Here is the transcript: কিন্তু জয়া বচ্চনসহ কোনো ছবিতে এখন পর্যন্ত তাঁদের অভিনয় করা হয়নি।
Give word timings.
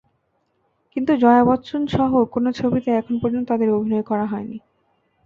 কিন্তু 0.95 1.11
জয়া 1.15 1.43
বচ্চনসহ 1.45 2.11
কোনো 2.31 2.49
ছবিতে 2.51 2.89
এখন 2.91 3.15
পর্যন্ত 3.21 3.47
তাঁদের 3.49 3.69
অভিনয় 3.71 4.05
করা 4.07 4.25
হয়নি। 4.25 4.57